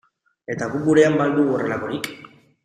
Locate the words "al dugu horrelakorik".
1.27-2.11